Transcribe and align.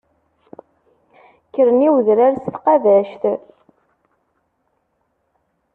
Kkren 1.45 1.85
i 1.87 1.89
wedrar 1.93 2.33
s 2.35 2.43
tqabact. 2.45 3.23